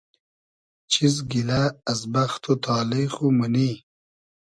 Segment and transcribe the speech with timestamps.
[0.91, 3.71] چیز گیلۂ از بئخت و تالې خو مونی؟